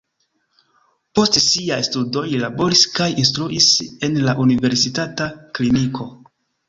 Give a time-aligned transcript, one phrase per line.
[1.17, 3.69] Post siaj studoj li laboris kaj instruis
[4.09, 5.29] en la universitata
[5.61, 6.09] kliniko.